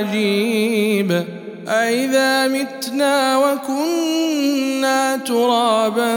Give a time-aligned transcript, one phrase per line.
[0.00, 1.24] عجيب
[1.68, 6.16] أإذا متنا وكنا ترابا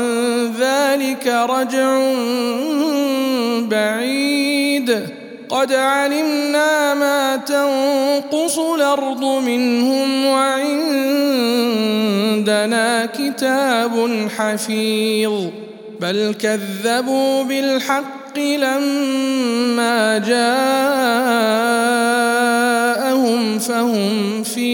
[0.59, 2.01] ذلك رجع
[3.69, 5.07] بعيد.
[5.49, 11.45] قد علمنا ما تنقص الأرض منهم وعندنا
[13.05, 15.33] كتاب حفيظ.
[16.01, 20.43] بل كذبوا بالحق لما جاءهم
[23.59, 24.73] فهم في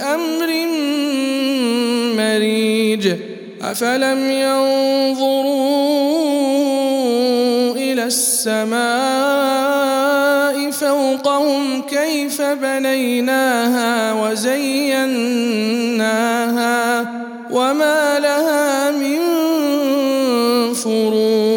[0.00, 0.48] أمر
[2.16, 3.14] مريج
[3.62, 5.52] أفلم ينظروا
[7.76, 8.82] إلى السماء
[10.70, 15.62] فوقهم كيف بنيناها وزيناها
[17.50, 19.18] وما لها من
[20.74, 21.51] فروج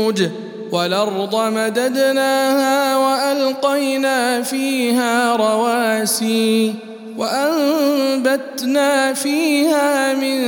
[0.71, 6.73] والأرض مددناها وألقينا فيها رواسي
[7.17, 10.39] وأنبتنا فيها من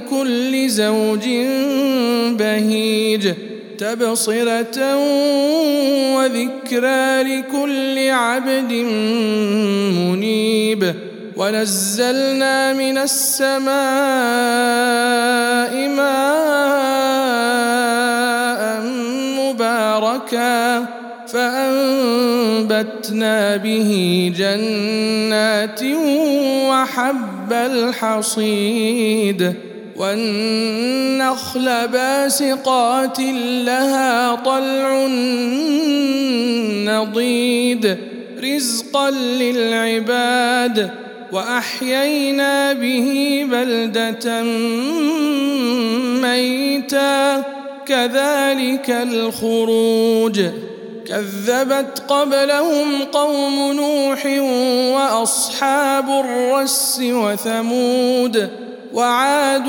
[0.00, 1.28] كل زوج
[2.38, 3.32] بهيج
[3.78, 4.96] تبصرة
[6.16, 8.72] وذكرى لكل عبد
[9.92, 10.94] منيب
[11.36, 13.66] ونزلنا من السماء
[15.88, 16.95] ماء
[20.32, 20.86] مباركا
[21.26, 22.86] فأنبتنا
[23.56, 25.80] به جنات
[26.70, 29.54] وحب الحصيد
[29.96, 33.20] والنخل باسقات
[33.64, 35.06] لها طلع
[36.92, 37.96] نضيد
[38.44, 40.90] رزقا للعباد
[41.32, 44.42] وأحيينا به بلدة
[46.22, 47.44] ميتا
[47.88, 50.40] كذلك الخروج.
[51.08, 54.26] كذبت قبلهم قوم نوح
[54.96, 58.50] وأصحاب الرس وثمود
[58.94, 59.68] وعاد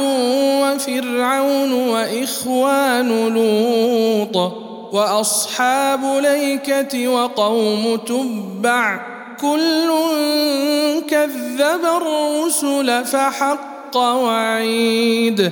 [0.64, 4.54] وفرعون وإخوان لوط
[4.94, 9.00] وأصحاب ليكة وقوم تبع.
[9.42, 9.90] كل
[11.10, 15.52] كذب الرسل فحق وعيد.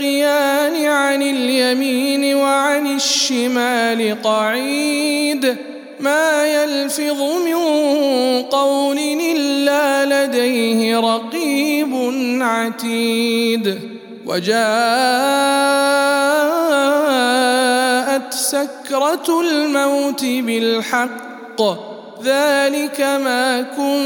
[0.00, 5.56] المتلقيان عن اليمين وعن الشمال قعيد.
[6.00, 7.54] ما يلفظ من
[8.42, 8.98] قول
[9.36, 11.94] إلا لديه رقيب
[12.42, 13.78] عتيد.
[14.26, 14.58] وجاءت
[18.34, 21.62] سكرة الموت بالحق.
[22.24, 23.98] ذلك ما كنت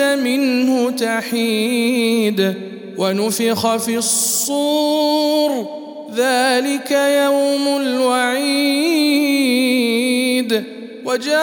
[0.00, 2.54] منه تحيد.
[2.98, 5.66] ونفخ في الصور
[6.14, 8.88] ذلك يوم الوعيد
[11.04, 11.38] وجاءت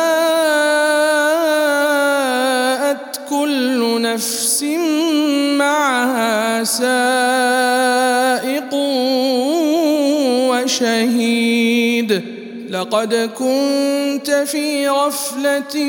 [3.29, 4.63] كل نفس
[5.57, 6.85] معها سائق
[10.49, 12.21] وشهيد
[12.69, 15.83] لقد كنت في غفلة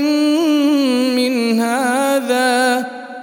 [1.16, 3.05] من هذا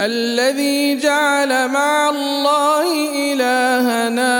[0.00, 2.92] الذي جعل مع الله
[3.32, 4.30] إلهنا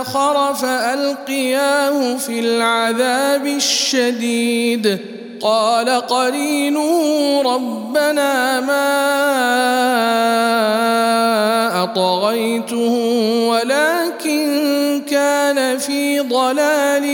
[0.00, 4.98] آخر فألقياه في العذاب الشديد.
[5.40, 8.86] قال قرينه ربنا ما
[11.82, 12.94] أطغيته
[13.48, 17.04] ولكن كان في ضلال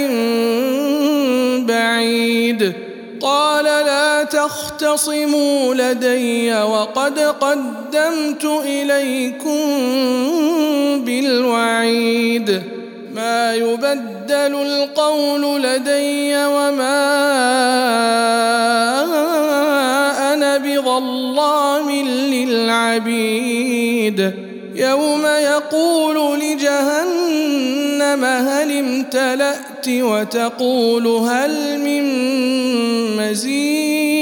[4.42, 9.60] تختصموا لدي وقد قدمت إليكم
[11.04, 12.62] بالوعيد.
[13.14, 17.02] ما يبدل القول لدي وما
[20.32, 21.90] أنا بظلام
[22.32, 23.72] للعبيد.
[24.74, 32.04] يوم يقول لجهنم هل امتلأت وتقول هل من
[33.16, 34.21] مزيد؟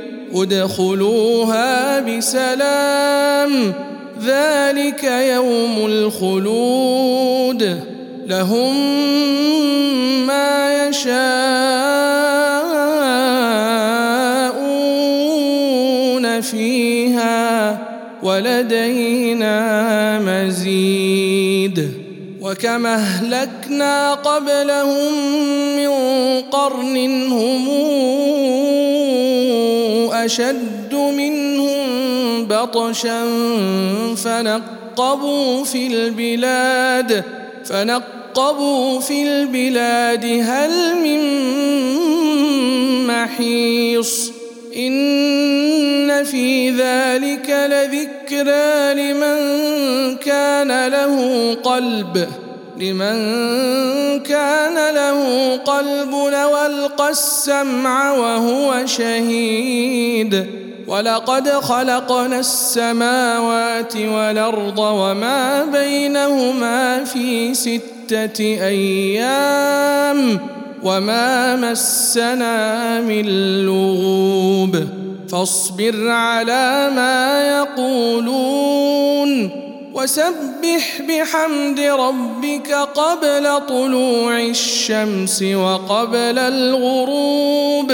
[0.35, 3.73] ادخلوها بسلام.
[4.25, 7.79] ذلك يوم الخلود.
[8.27, 8.75] لهم
[10.27, 11.21] ما يشاءون
[16.41, 17.77] فيها
[18.23, 21.91] ولدينا مزيد.
[22.41, 25.13] وكما أهلكنا قبلهم
[25.75, 25.89] من
[26.41, 26.97] قرن
[27.31, 27.69] هم
[30.25, 33.23] أشد منهم بطشا
[34.15, 37.23] فنقبوا في البلاد
[37.65, 41.21] فنقبوا في البلاد هل من
[43.07, 44.31] محيص؟
[44.75, 49.37] إن في ذلك لذكرى لمن
[50.17, 52.27] كان له قلب.
[52.77, 53.15] لمن
[54.19, 60.45] كان له قلب والقى السمع وهو شهيد.
[60.87, 70.39] ولقد خلقنا السماوات والأرض وما بينهما في ستة أيام
[70.83, 73.25] وما مسنا من
[73.65, 74.87] لغوب.
[75.29, 79.61] فاصبر على ما يقولون.
[79.93, 87.91] وسبح بحمد ربك قبل طلوع الشمس وقبل الغروب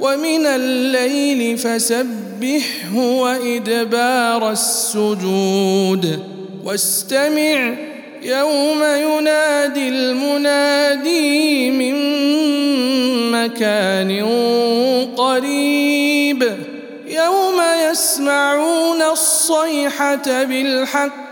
[0.00, 6.18] ومن الليل فسبحه وإدبار السجود
[6.64, 7.74] واستمع
[8.22, 11.94] يوم ينادي المنادي من
[13.32, 14.24] مكان
[15.16, 16.42] قريب
[17.06, 21.31] يوم يسمعون الصيحة بالحق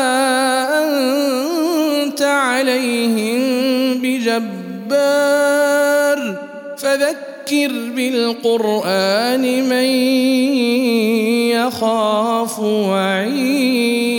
[2.71, 3.41] عليهم
[4.01, 4.99] بجبار
[6.77, 9.89] فذكر بالقرآن من
[11.51, 14.10] يخاف وعيد